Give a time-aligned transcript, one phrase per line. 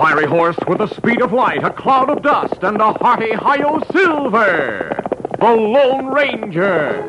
[0.00, 3.80] Fiery horse with the speed of light, a cloud of dust, and a hearty Hi-Yo
[3.92, 5.04] Silver!
[5.38, 7.02] The Lone Ranger!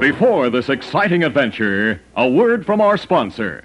[0.00, 3.64] Before this exciting adventure, a word from our sponsor.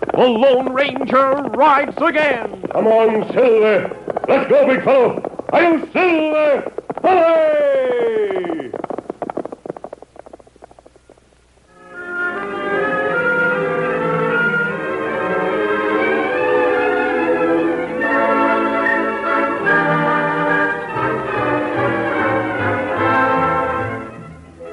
[0.00, 2.62] The Lone Ranger rides again.
[2.72, 3.96] Come on, Silver.
[4.28, 5.46] Let's go, big fellow.
[5.52, 6.72] I'll Silver.
[7.02, 8.03] Away!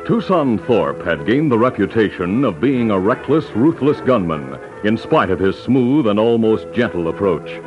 [0.05, 5.38] Tucson Thorpe had gained the reputation of being a reckless, ruthless gunman, in spite of
[5.38, 7.61] his smooth and almost gentle approach.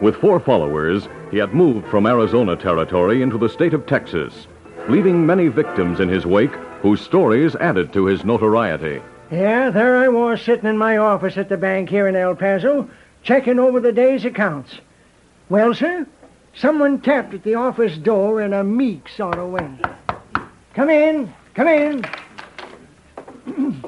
[0.00, 4.46] With four followers, he had moved from Arizona territory into the state of Texas,
[4.88, 9.02] leaving many victims in his wake whose stories added to his notoriety.
[9.30, 12.88] Yeah, there I was sitting in my office at the bank here in El Paso,
[13.22, 14.80] checking over the day's accounts.
[15.50, 16.06] Well, sir,
[16.54, 19.78] someone tapped at the office door in a meek sort of way.
[20.74, 22.04] Come in, come in.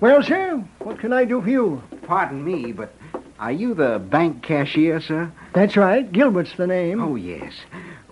[0.00, 1.82] well, sir, what can I do for you?
[2.02, 2.94] Pardon me, but
[3.38, 5.32] are you the bank cashier, sir?
[5.52, 7.02] That's right, Gilbert's the name.
[7.02, 7.52] Oh, yes.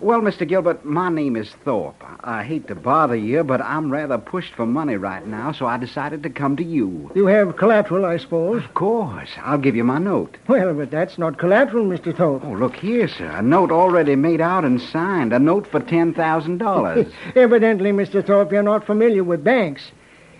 [0.03, 0.45] Well, Mr.
[0.45, 2.03] Gilbert, my name is Thorpe.
[2.25, 5.77] I hate to bother you, but I'm rather pushed for money right now, so I
[5.77, 7.09] decided to come to you.
[7.15, 8.65] You have collateral, I suppose.
[8.65, 9.29] Of course.
[9.41, 10.35] I'll give you my note.
[10.49, 12.13] Well, but that's not collateral, Mr.
[12.13, 12.43] Thorpe.
[12.43, 13.27] Oh, look here, sir.
[13.27, 15.31] A note already made out and signed.
[15.31, 17.13] A note for $10,000.
[17.37, 18.27] Evidently, Mr.
[18.27, 19.89] Thorpe, you're not familiar with banks.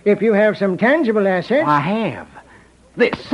[0.04, 1.66] If you have some tangible assets.
[1.66, 2.28] I have.
[2.98, 3.34] This.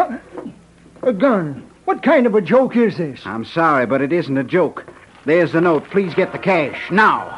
[1.02, 1.68] A gun.
[1.86, 3.26] What kind of a joke is this?
[3.26, 4.86] I'm sorry, but it isn't a joke.
[5.26, 5.90] There's the note.
[5.90, 6.90] Please get the cash.
[6.92, 7.36] Now.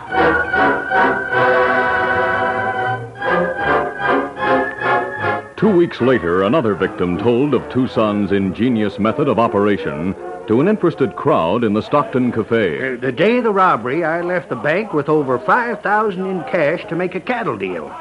[5.57, 10.15] Two weeks later, another victim told of Tucson's ingenious method of operation
[10.47, 12.93] to an interested crowd in the Stockton Cafe.
[12.95, 16.83] Uh, the day of the robbery, I left the bank with over 5000 in cash
[16.89, 17.95] to make a cattle deal.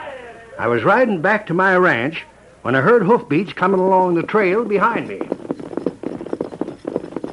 [0.59, 2.25] I was riding back to my ranch
[2.63, 5.21] when I heard hoofbeats coming along the trail behind me.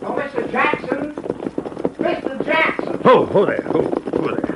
[0.01, 0.51] Oh, Mr.
[0.51, 1.13] Jackson.
[1.99, 2.45] Mr.
[3.09, 3.63] Oh, oh there.
[3.67, 4.53] Oh, oh there.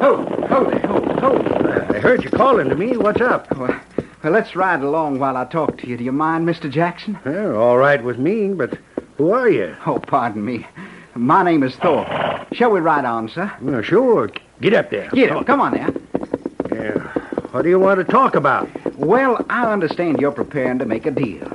[0.00, 0.90] Oh, oh there.
[0.90, 1.36] Oh, oh.
[1.36, 2.96] Uh, I heard you calling to me.
[2.96, 3.54] What's up?
[3.54, 3.78] Well,
[4.24, 5.98] well, let's ride along while I talk to you.
[5.98, 6.70] Do you mind, Mr.
[6.70, 7.18] Jackson?
[7.22, 8.78] Well, all right with me, but
[9.18, 9.76] who are you?
[9.84, 10.66] Oh, pardon me.
[11.14, 12.08] My name is Thorpe.
[12.54, 13.52] Shall we ride on, sir?
[13.60, 14.30] Well, sure.
[14.62, 15.10] Get up there.
[15.10, 15.46] Get it.
[15.46, 15.92] Come on now.
[16.74, 16.98] Yeah.
[17.50, 18.70] What do you want to talk about?
[18.96, 21.54] Well, I understand you're preparing to make a deal.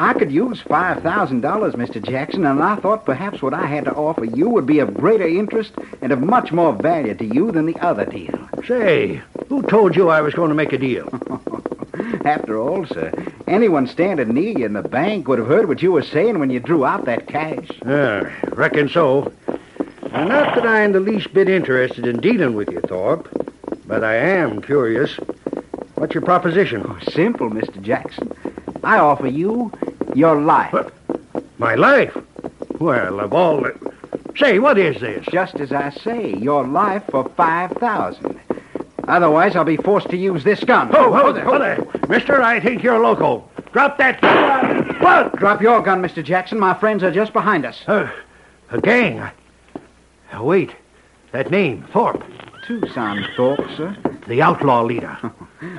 [0.00, 1.02] I could use $5,000,
[1.42, 2.00] Mr.
[2.08, 5.26] Jackson, and I thought perhaps what I had to offer you would be of greater
[5.26, 8.48] interest and of much more value to you than the other deal.
[8.64, 11.08] Say, who told you I was going to make a deal?
[12.24, 13.12] After all, sir,
[13.48, 16.50] anyone standing near you in the bank would have heard what you were saying when
[16.50, 17.68] you drew out that cash.
[17.84, 19.32] Uh, reckon so.
[20.12, 23.28] Now, not that I'm the least bit interested in dealing with you, Thorpe,
[23.84, 25.16] but I am curious.
[25.96, 26.84] What's your proposition?
[26.86, 27.82] Oh, simple, Mr.
[27.82, 28.32] Jackson.
[28.84, 29.72] I offer you
[30.14, 30.72] your life.
[30.72, 30.92] What?
[31.58, 32.16] My life?
[32.78, 33.92] Well, of all the...
[34.36, 35.26] Say, what is this?
[35.32, 38.40] Just as I say, your life for 5000
[39.08, 40.90] Otherwise, I'll be forced to use this gun.
[40.92, 41.84] Oh, oh, there, oh, there.
[42.08, 43.48] Mister, I think you're loco.
[43.72, 45.00] Drop that gun.
[45.00, 45.34] What?
[45.36, 46.22] Drop your gun, Mr.
[46.22, 46.60] Jackson.
[46.60, 47.82] My friends are just behind us.
[47.86, 48.10] Uh,
[48.70, 49.18] a gang.
[49.20, 50.76] Uh, wait.
[51.32, 52.22] That name, Thorpe.
[52.66, 53.96] Tucson Thorpe, sir.
[54.26, 55.16] The outlaw leader.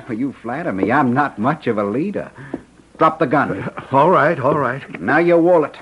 [0.08, 0.90] Well, you flatter me.
[0.90, 2.32] I'm not much of a leader.
[3.00, 3.62] Drop the gun.
[3.62, 5.00] Uh, all right, all right.
[5.00, 5.74] Now your wallet.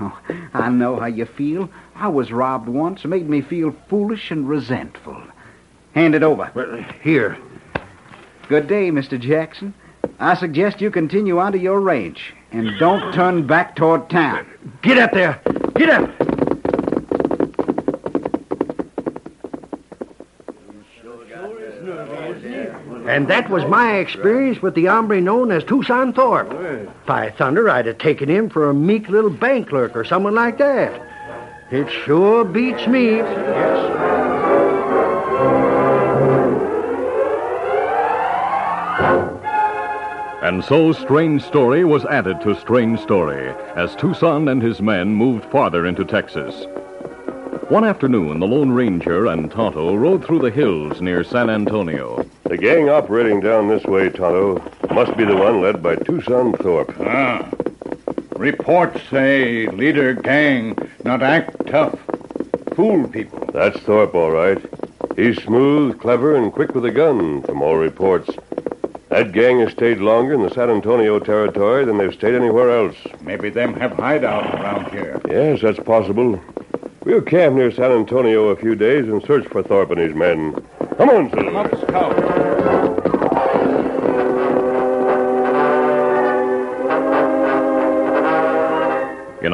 [0.00, 0.18] Oh,
[0.54, 1.68] I know how you feel.
[1.94, 3.04] I was robbed once.
[3.04, 5.22] It made me feel foolish and resentful.
[5.94, 6.50] Hand it over.
[6.54, 7.36] Well, here.
[8.48, 9.20] Good day, Mr.
[9.20, 9.74] Jackson.
[10.18, 14.46] I suggest you continue on to your ranch and don't turn back toward town.
[14.80, 15.42] Get up there.
[15.74, 16.19] Get up.
[23.10, 26.54] And that was my experience with the hombre known as Tucson Thorpe.
[27.06, 30.58] By thunder, I'd have taken him for a meek little bank clerk or someone like
[30.58, 31.02] that.
[31.72, 33.16] It sure beats me.
[33.16, 33.96] Yes.
[40.42, 45.46] And so Strange Story was added to Strange Story as Tucson and his men moved
[45.46, 46.64] farther into Texas.
[47.70, 52.24] One afternoon, the Lone Ranger and Tonto rode through the hills near San Antonio.
[52.50, 54.60] The gang operating down this way, Tonto,
[54.92, 56.92] must be the one led by Tucson Thorpe.
[56.98, 57.48] Ah.
[58.34, 61.96] Reports say leader gang not act tough.
[62.74, 63.48] Fool people.
[63.52, 64.58] That's Thorpe, all right.
[65.14, 68.28] He's smooth, clever, and quick with a gun, from all reports.
[69.10, 72.96] That gang has stayed longer in the San Antonio territory than they've stayed anywhere else.
[73.20, 75.20] Maybe them have hideout around here.
[75.28, 76.40] Yes, that's possible.
[77.04, 80.52] We'll camp near San Antonio a few days and search for Thorpe and his men.
[80.96, 81.58] Come on, Come Silver.
[81.58, 82.29] up, scout.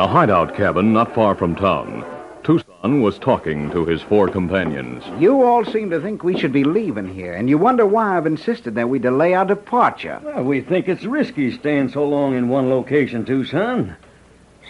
[0.07, 2.05] A hideout cabin not far from town,
[2.45, 5.03] Tucson was talking to his four companions.
[5.21, 8.25] You all seem to think we should be leaving here, and you wonder why I've
[8.25, 10.21] insisted that we delay our departure.
[10.23, 13.97] Well, we think it's risky staying so long in one location, Tucson.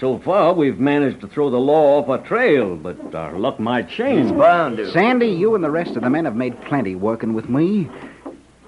[0.00, 3.90] So far, we've managed to throw the law off our trail, but our luck might
[3.90, 4.34] change.
[4.34, 4.90] bound to.
[4.90, 7.90] Sandy, you and the rest of the men have made plenty working with me.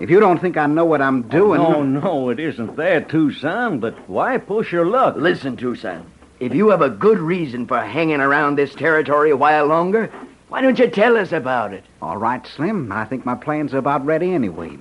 [0.01, 1.63] If you don't think I know what I'm doing.
[1.63, 5.17] No, no, it isn't that, Tucson, but why push your luck?
[5.17, 6.05] Listen, Tucson.
[6.41, 10.09] If you have a good reason for hanging around this territory a while longer,
[10.49, 11.83] why don't you tell us about it?
[12.01, 12.93] All right, Slim.
[12.93, 14.79] I think my plans are about ready anyway.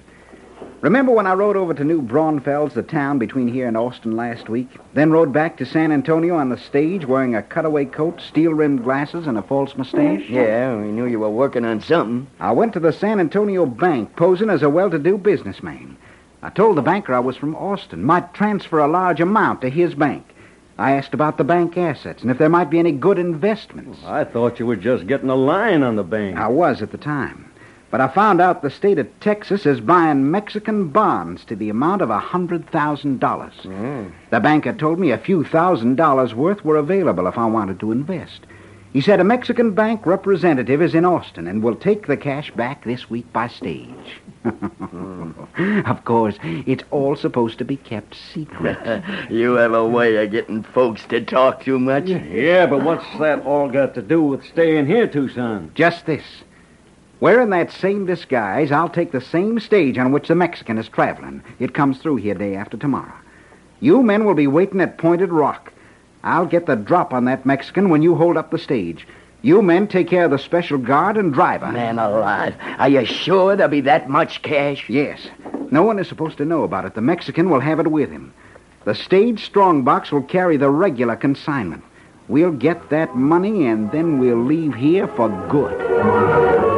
[0.81, 4.49] Remember when I rode over to New Braunfels, the town between here and Austin last
[4.49, 4.69] week?
[4.93, 8.83] Then rode back to San Antonio on the stage wearing a cutaway coat, steel rimmed
[8.83, 10.21] glasses, and a false mustache?
[10.21, 10.35] Mm-hmm.
[10.35, 12.27] Yeah, we knew you were working on something.
[12.39, 15.97] I went to the San Antonio bank posing as a well to do businessman.
[16.43, 19.95] I told the banker I was from Austin, might transfer a large amount to his
[19.95, 20.23] bank.
[20.77, 23.99] I asked about the bank assets and if there might be any good investments.
[24.05, 26.37] I thought you were just getting a line on the bank.
[26.37, 27.51] I was at the time.
[27.89, 32.01] But I found out the state of Texas is buying Mexican bonds to the amount
[32.01, 33.51] of a $100,000.
[33.53, 34.09] Hmm.
[34.29, 37.93] The banker told me a few thousand dollars worth were available if I wanted to
[37.93, 38.41] invest.
[38.97, 42.83] He said a Mexican bank representative is in Austin and will take the cash back
[42.83, 44.21] this week by stage.
[45.85, 49.03] Of course, it's all supposed to be kept secret.
[49.29, 52.05] you have a way of getting folks to talk too much.
[52.05, 55.71] Yeah, but what's that all got to do with staying here, Tucson?
[55.75, 56.25] Just this.
[57.19, 61.43] Wearing that same disguise, I'll take the same stage on which the Mexican is traveling.
[61.59, 63.13] It comes through here day after tomorrow.
[63.79, 65.71] You men will be waiting at Pointed Rock.
[66.23, 69.07] I'll get the drop on that Mexican when you hold up the stage.
[69.41, 71.71] You men take care of the special guard and driver.
[71.71, 74.89] Man alive, are you sure there'll be that much cash?
[74.89, 75.27] Yes.
[75.69, 76.95] No one is supposed to know about it.
[76.95, 78.33] The Mexican will have it with him.
[78.85, 81.83] The stage strongbox will carry the regular consignment.
[82.27, 86.76] We'll get that money and then we'll leave here for good.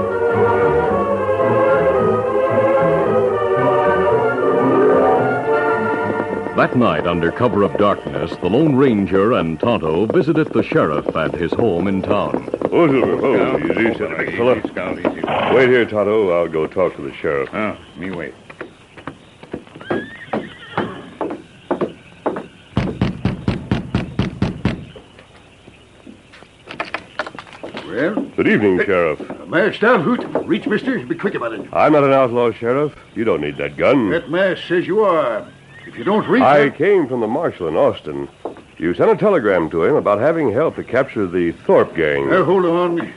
[6.60, 11.34] That night, under cover of darkness, the Lone Ranger and Tonto visited the sheriff at
[11.34, 12.50] his home in town.
[12.70, 13.26] Oh, Silver.
[13.26, 14.58] Oh, easy, steady, big fella.
[14.58, 15.56] Easy, Scout, easy.
[15.56, 16.32] Wait here, Tonto.
[16.32, 17.48] I'll go talk to the sheriff.
[17.54, 18.34] Oh, me wait.
[27.88, 29.22] Well, Good evening, Sheriff.
[29.22, 30.46] Uh, mask Stalhoot.
[30.46, 31.00] Reach, mister.
[31.06, 31.70] Be quick about it.
[31.72, 32.94] I'm not an outlaw, Sheriff.
[33.16, 34.10] You don't need that gun.
[34.10, 35.48] That mask says you are.
[35.90, 36.76] If you don't reach I it...
[36.76, 38.30] came from the marshal in Austin.
[38.78, 42.30] You sent a telegram to him about having help to capture the Thorpe gang.
[42.30, 43.12] Now, hold on.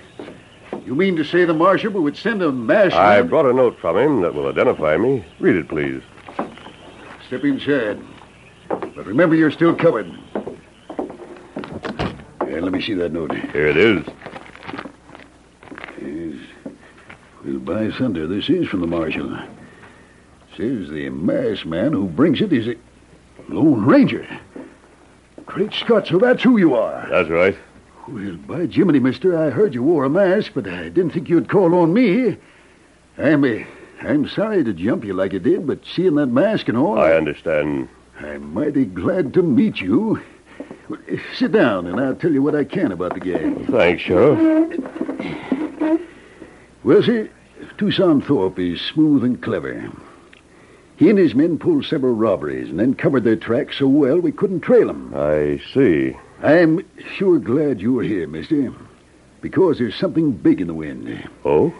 [0.87, 3.29] You mean to say the marshal would send a masked I man?
[3.29, 5.23] brought a note from him that will identify me.
[5.39, 6.01] Read it, please.
[7.27, 8.01] Step inside.
[8.69, 10.11] But remember, you're still covered.
[12.49, 13.35] Yeah, let me see that note.
[13.35, 14.07] Here it is.
[16.01, 16.41] Yes.
[17.45, 19.39] Well, by thunder, this is from the marshal.
[20.57, 22.77] Says the masked man who brings it is a
[23.49, 24.27] Lone Ranger.
[25.47, 27.07] Great Scott, so that's who you are.
[27.11, 27.57] That's right.
[28.07, 31.49] Well, by Jiminy, mister, I heard you wore a mask, but I didn't think you'd
[31.49, 32.37] call on me.
[33.17, 33.65] I'm, uh,
[34.03, 37.13] I'm sorry to jump you like I did, but seeing that mask and all, I
[37.13, 37.89] understand.
[38.21, 40.23] I'm mighty glad to meet you.
[41.35, 43.67] Sit down, and I'll tell you what I can about the gang.
[43.67, 44.39] Thanks, Sheriff.
[46.85, 47.31] Well, sir,
[47.79, 49.91] Tucson Thorpe is smooth and clever.
[51.03, 54.31] He and his men pulled several robberies and then covered their tracks so well we
[54.31, 55.13] couldn't trail them.
[55.13, 56.17] I see.
[56.41, 58.73] I'm sure glad you're here, mister,
[59.41, 61.29] because there's something big in the wind.
[61.45, 61.75] Oh?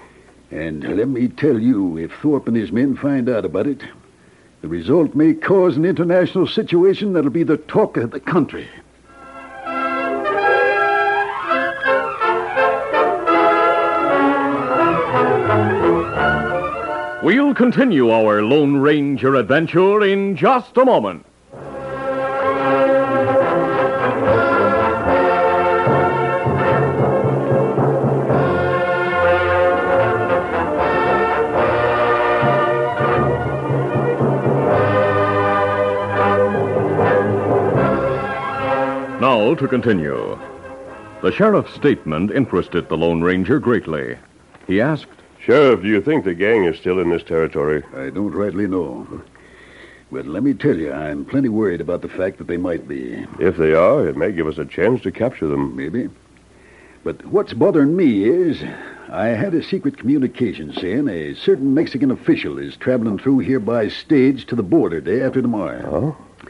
[0.51, 3.85] And let me tell you, if Thorpe and his men find out about it,
[4.61, 8.67] the result may cause an international situation that'll be the talk of the country.
[17.63, 21.25] Continue our Lone Ranger adventure in just a moment.
[39.21, 40.37] Now to continue.
[41.23, 44.19] The sheriff's statement interested the Lone Ranger greatly.
[44.67, 47.83] He asked, Sheriff, do you think the gang is still in this territory?
[47.97, 49.23] I don't rightly know.
[50.13, 53.27] But let me tell you, I'm plenty worried about the fact that they might be.
[53.41, 55.75] If they are, it may give us a chance to capture them.
[55.75, 56.09] Maybe.
[57.03, 58.63] But what's bothering me is
[59.09, 63.89] I had a secret communication saying a certain Mexican official is traveling through here by
[63.89, 65.83] stage to the border day after tomorrow.
[65.91, 66.49] Oh?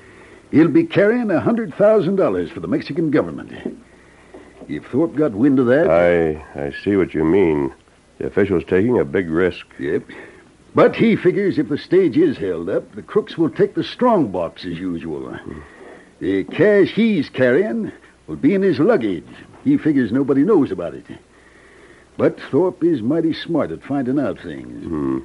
[0.51, 3.53] He'll be carrying a hundred thousand dollars for the Mexican government.
[4.69, 7.73] If Thorpe got wind of that, I I see what you mean.
[8.19, 9.67] The official's taking a big risk.
[9.79, 10.05] Yep.
[10.75, 14.29] But he figures if the stage is held up, the crooks will take the strong
[14.29, 15.37] box as usual.
[16.21, 17.93] The cash he's carrying
[18.27, 19.27] will be in his luggage.
[19.65, 21.07] He figures nobody knows about it.
[22.17, 24.85] But Thorpe is mighty smart at finding out things.
[24.85, 25.19] Hmm.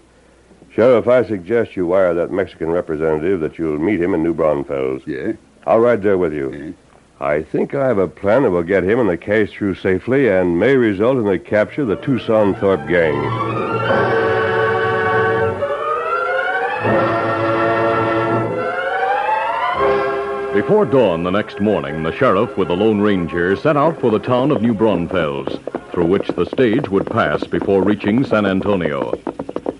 [0.71, 5.01] Sheriff, I suggest you wire that Mexican representative that you'll meet him in New Braunfels.
[5.05, 5.33] Yeah?
[5.65, 6.75] I'll ride there with you.
[7.19, 10.29] I think I have a plan that will get him and the case through safely
[10.29, 13.15] and may result in the capture of the Tucson Thorpe gang.
[20.53, 24.19] Before dawn the next morning, the sheriff with the Lone Ranger set out for the
[24.19, 25.59] town of New Braunfels,
[25.91, 29.13] through which the stage would pass before reaching San Antonio.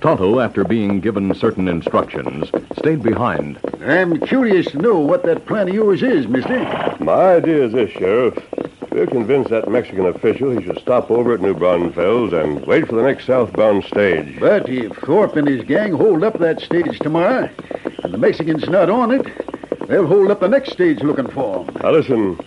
[0.01, 3.59] Tonto, after being given certain instructions, stayed behind.
[3.87, 6.59] I'm curious to know what that plan of yours is, mister.
[6.99, 8.37] My idea is this, Sheriff.
[8.91, 12.95] We're convinced that Mexican official he should stop over at New Braunfels and wait for
[12.95, 14.39] the next southbound stage.
[14.41, 17.49] But if Thorpe and his gang hold up that stage tomorrow,
[18.03, 19.25] and the Mexicans not on it,
[19.87, 21.75] they'll hold up the next stage looking for 'em.
[21.81, 22.37] Now listen,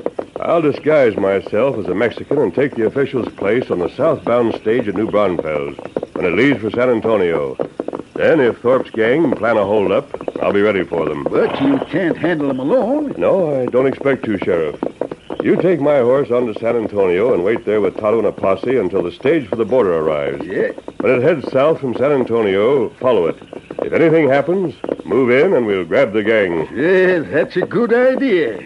[0.40, 4.88] I'll disguise myself as a Mexican and take the official's place on the southbound stage
[4.88, 5.76] at New Braunfels
[6.12, 7.56] when it leaves for San Antonio.
[8.14, 11.24] Then, if Thorpe's gang plan a holdup, I'll be ready for them.
[11.24, 13.14] But you can't handle them alone.
[13.18, 14.80] No, I don't expect to, Sheriff.
[15.42, 18.32] You take my horse on to San Antonio and wait there with Tonto and a
[18.32, 20.46] posse until the stage for the border arrives.
[20.46, 20.72] Yeah.
[20.98, 23.36] When it heads south from San Antonio, follow it.
[23.82, 26.68] If anything happens, move in and we'll grab the gang.
[26.76, 28.58] Yeah, that's a good idea.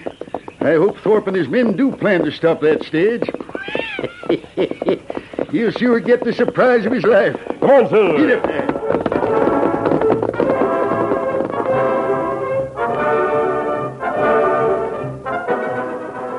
[0.60, 3.22] I hope Thorpe and his men do plan to stop that stage.
[5.50, 7.36] He'll sure get the surprise of his life.
[7.60, 8.26] Come on, Silver.
[8.26, 8.73] Get up there.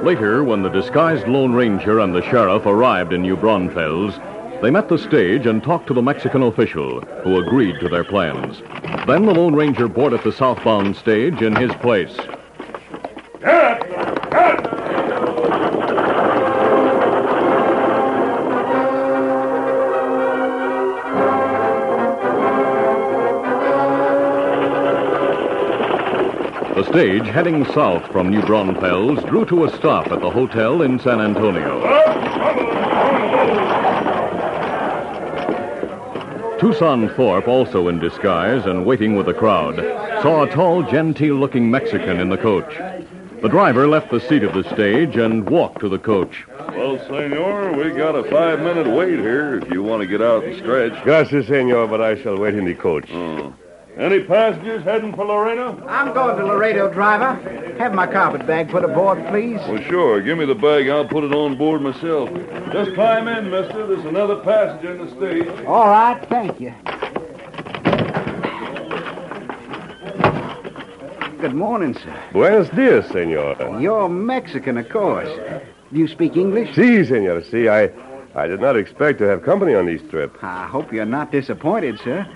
[0.06, 4.20] Later, when the disguised Lone Ranger and the sheriff arrived in New Braunfels,
[4.62, 8.62] they met the stage and talked to the Mexican official, who agreed to their plans.
[9.08, 12.16] Then the Lone Ranger boarded the southbound stage in his place.
[26.96, 31.20] Stage, heading south from New Braunfels, drew to a stop at the hotel in San
[31.20, 31.82] Antonio.
[36.58, 39.76] Tucson Thorpe, also in disguise and waiting with the crowd,
[40.22, 42.74] saw a tall, genteel looking Mexican in the coach.
[43.42, 46.46] The driver left the seat of the stage and walked to the coach.
[46.70, 50.46] Well, senor, we got a five minute wait here if you want to get out
[50.46, 51.04] and stretch.
[51.04, 53.10] Gracias, senor, but I shall wait in the coach.
[53.12, 53.54] Oh.
[53.98, 55.82] Any passengers heading for Laredo?
[55.88, 57.36] I'm going to Laredo, driver.
[57.78, 59.60] Have my carpet bag put aboard, please.
[59.70, 60.22] Well, sure.
[60.22, 60.90] Give me the bag.
[60.90, 62.30] I'll put it on board myself.
[62.74, 63.88] Just climb in, mister.
[63.88, 65.66] There's another passenger in the stage.
[65.66, 66.74] All right, thank you.
[71.40, 72.24] Good morning, sir.
[72.34, 73.80] Buenos dias, senor.
[73.80, 75.30] You're Mexican, of course.
[75.94, 76.76] Do you speak English?
[76.76, 77.42] Si, senor.
[77.44, 77.90] Si, I,
[78.36, 80.36] I did not expect to have company on this trip.
[80.42, 82.28] I hope you're not disappointed, sir.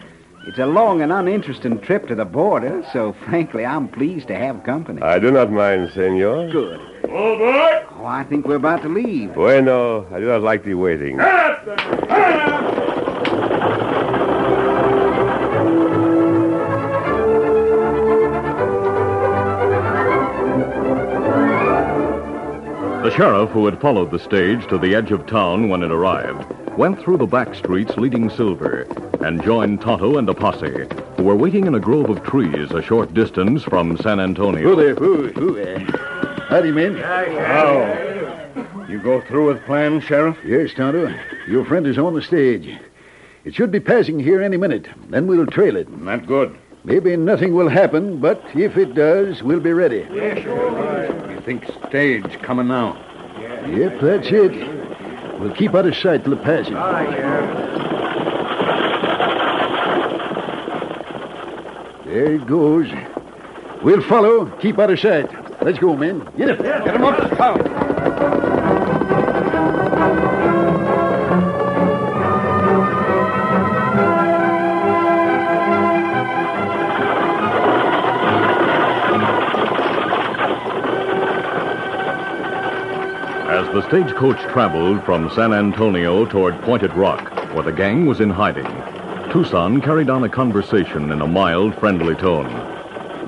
[0.49, 4.63] It's a long and uninteresting trip to the border, so frankly, I'm pleased to have
[4.63, 4.99] company.
[4.99, 6.49] I do not mind, senor.
[6.49, 6.79] Good.
[7.07, 7.85] All right.
[7.91, 9.35] Oh, I think we're about to leave.
[9.35, 11.17] Bueno, I do not like the waiting.
[23.03, 26.43] The sheriff, who had followed the stage to the edge of town when it arrived,
[26.79, 28.83] went through the back streets leading Silver
[29.19, 32.81] and joined Tonto and a posse, who were waiting in a grove of trees a
[32.81, 34.63] short distance from San Antonio.
[34.63, 34.95] Who there?
[34.95, 35.27] Who?
[35.27, 35.79] Who there?
[36.47, 36.95] Howdy, men.
[36.95, 38.85] How?
[38.87, 40.37] You go through with plans, Sheriff?
[40.45, 41.13] Yes, Tonto.
[41.49, 42.79] Your friend is on the stage.
[43.43, 44.87] It should be passing here any minute.
[45.09, 45.89] Then we'll trail it.
[45.89, 46.57] Not good.
[46.85, 50.07] Maybe nothing will happen, but if it does, we'll be ready.
[50.13, 52.93] You think stage coming now?
[53.67, 54.78] Yep, that's it.
[55.39, 56.73] We'll keep out of sight till the passage.
[56.73, 56.75] it passes.
[56.75, 57.29] Ah,
[62.05, 62.87] there it goes.
[63.81, 64.47] We'll follow.
[64.59, 65.31] Keep out of sight.
[65.61, 66.27] Let's go, men.
[66.37, 66.59] Get up.
[66.61, 67.19] Get him up.
[67.19, 67.37] As
[83.73, 88.65] the stagecoach traveled from San Antonio toward Pointed Rock, where the gang was in hiding,
[89.31, 92.47] Tucson carried on a conversation in a mild, friendly tone.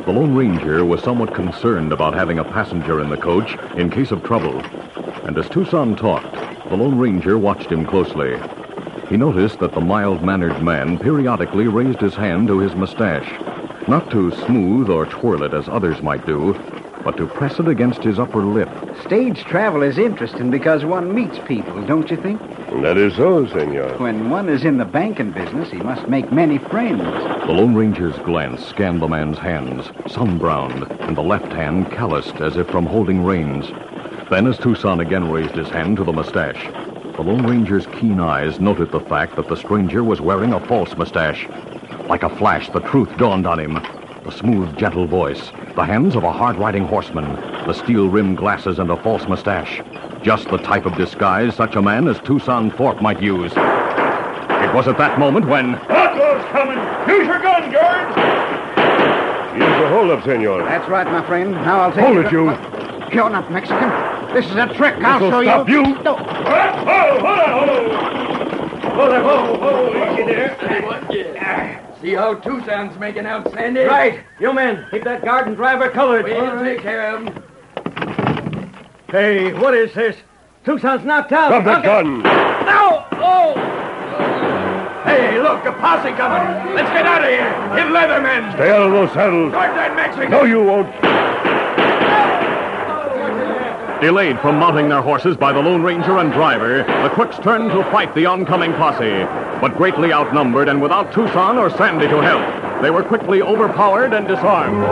[0.05, 4.09] The Lone Ranger was somewhat concerned about having a passenger in the coach in case
[4.09, 4.57] of trouble.
[5.27, 6.33] And as Tucson talked,
[6.69, 8.35] the Lone Ranger watched him closely.
[9.09, 13.31] He noticed that the mild mannered man periodically raised his hand to his mustache,
[13.87, 16.53] not to smooth or twirl it as others might do,
[17.03, 18.69] but to press it against his upper lip.
[19.11, 22.39] Stage travel is interesting because one meets people, don't you think?
[22.81, 23.97] That is so, senor.
[23.97, 27.03] When one is in the banking business, he must make many friends.
[27.45, 32.55] The Lone Ranger's glance scanned the man's hands, sun-browned, and the left hand calloused as
[32.55, 33.67] if from holding reins.
[34.29, 36.69] Then, as Tucson again raised his hand to the mustache,
[37.17, 40.95] the Lone Ranger's keen eyes noted the fact that the stranger was wearing a false
[40.95, 41.49] mustache.
[42.07, 44.00] Like a flash, the truth dawned on him.
[44.23, 47.25] The smooth, gentle voice, the hands of a hard-riding horseman,
[47.65, 49.81] the steel-rimmed glasses, and a false mustache.
[50.21, 53.51] Just the type of disguise such a man as Tucson Thorpe might use.
[53.53, 55.73] It was at that moment when...
[55.75, 56.77] Outlaws coming!
[57.09, 58.09] Use your gun, guard!
[59.57, 60.63] Use the hold-up, senor.
[60.65, 61.51] That's right, my friend.
[61.53, 63.15] Now I'll take Hold you it, to- you.
[63.15, 63.89] You're not Mexican.
[64.33, 64.95] This is a trick.
[65.03, 65.85] I'll This'll show stop you.
[65.85, 66.03] you.
[66.03, 66.15] No.
[66.15, 66.23] Whoa,
[67.19, 67.49] hold on,
[68.95, 69.23] hold on.
[69.23, 71.80] Whoa, whoa, easy there.
[72.01, 73.81] See how Tucson's making out, Sandy?
[73.81, 74.21] Right.
[74.39, 76.25] You men, keep that garden and driver colored.
[76.25, 77.43] We'll take care of him.
[79.09, 80.15] Hey, what is this?
[80.65, 81.49] Tucson's knocked out.
[81.49, 81.87] Drop that Okay.
[81.87, 82.23] gun.
[82.23, 83.05] No!
[83.13, 83.53] Oh!
[85.05, 86.75] Hey, look, a posse coming.
[86.75, 87.51] Let's get out of here.
[87.75, 88.53] Hit Leatherman.
[88.53, 89.51] Stay out of those saddles.
[89.51, 90.31] Guard that Mexican.
[90.31, 90.87] No, you won't.
[94.01, 97.83] Delayed from mounting their horses by the Lone Ranger and driver, the crooks turned to
[97.91, 99.25] fight the oncoming posse.
[99.61, 104.27] But greatly outnumbered and without Tucson or Sandy to help, they were quickly overpowered and
[104.27, 104.83] disarmed.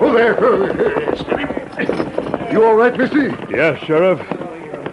[0.00, 0.40] Oh, there.
[2.50, 3.28] You all right, mister?
[3.50, 4.20] Yes, Sheriff.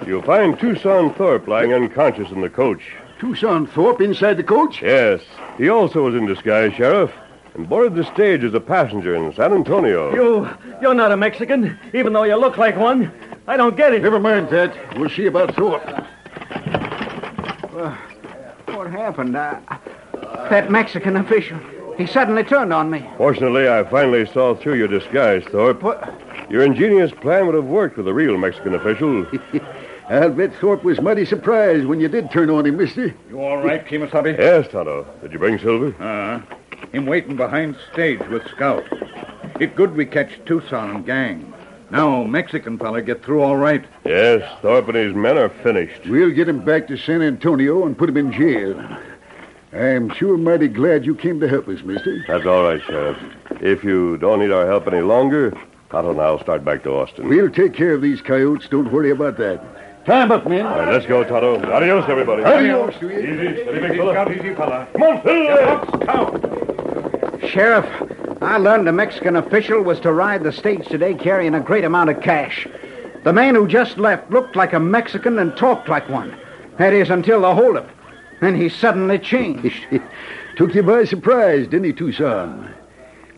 [0.06, 2.82] You'll find Tucson Thorpe lying unconscious in the coach.
[3.20, 4.82] Tucson Thorpe inside the coach?
[4.82, 5.22] Yes.
[5.58, 7.12] He also was in disguise, Sheriff,
[7.58, 10.13] and boarded the stage as a passenger in San Antonio.
[10.13, 10.48] You,
[10.82, 13.12] you're not a Mexican, even though you look like one.
[13.48, 14.04] I don't get it.
[14.04, 14.98] Never mind that.
[14.98, 15.84] We'll see about Thorpe.
[18.67, 19.36] What happened?
[19.36, 19.60] Uh,
[20.50, 21.60] that Mexican official.
[21.98, 23.10] He suddenly turned on me.
[23.17, 25.82] Fortunately, I finally saw through your disguise, Thorpe.
[26.50, 29.26] Your ingenious plan would have worked with a real Mexican official.
[30.10, 33.13] I'll bet Thorpe was mighty surprised when you did turn on him, mister.
[33.30, 34.38] You all right, Kemosabe?
[34.38, 35.06] yes, Tonto.
[35.22, 35.93] Did you bring Silver?
[36.02, 36.41] Uh,
[36.91, 38.84] him waiting behind stage with Scout.
[39.60, 41.54] It good we catch Tucson and gang.
[41.89, 43.86] Now, Mexican fella get through all right.
[44.06, 46.06] Yes, Thorpe and his men are finished.
[46.06, 48.78] We'll get him back to San Antonio and put him in jail.
[49.73, 52.23] I'm sure mighty glad you came to help us, mister.
[52.28, 53.17] That's all right, Sheriff.
[53.62, 55.52] If you don't need our help any longer,
[55.89, 57.28] Tonto and I'll start back to Austin.
[57.30, 58.67] We'll take care of these coyotes.
[58.69, 60.06] Don't worry about that.
[60.06, 60.65] Time up, men.
[60.65, 61.62] All right, let's go, Tonto.
[61.71, 62.43] Adios, everybody.
[62.43, 63.19] Adios to you.
[63.19, 64.32] Easy, steady, big fella.
[64.32, 64.88] Easy fella.
[64.93, 66.04] Come on, Silver!
[66.04, 66.66] Scout.
[67.45, 67.86] Sheriff,
[68.41, 72.10] I learned a Mexican official was to ride the stage today carrying a great amount
[72.10, 72.67] of cash.
[73.23, 76.38] The man who just left looked like a Mexican and talked like one.
[76.78, 77.89] That is, until the holdup.
[78.39, 79.86] Then he suddenly changed.
[80.56, 82.73] Took you by surprise, didn't he, Tucson?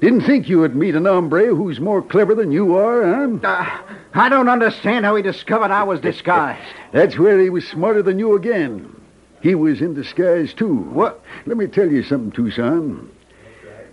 [0.02, 3.38] Didn't think you would meet an hombre who's more clever than you are, huh?
[3.44, 3.80] Uh,
[4.14, 6.62] I don't understand how he discovered I was disguised.
[6.94, 8.96] That's where he was smarter than you again.
[9.42, 10.76] He was in disguise, too.
[10.76, 11.22] What?
[11.46, 13.10] Let me tell you something, Tucson.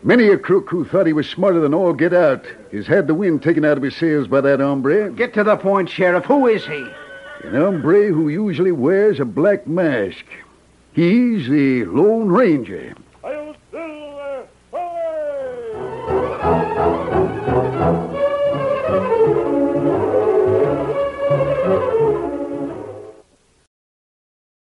[0.02, 3.14] Many a crook who thought he was smarter than all get out has had the
[3.14, 5.10] wind taken out of his sails by that hombre.
[5.10, 6.24] Get to the point, Sheriff.
[6.26, 6.86] Who is he?
[7.42, 10.24] An hombre who usually wears a black mask.
[10.92, 12.94] He's the Lone Ranger.